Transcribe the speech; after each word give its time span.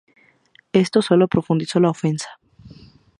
Esto 0.73 1.03
solo 1.03 1.27
profundizó 1.27 1.79
la 1.79 1.91
ofensa. 1.91 2.29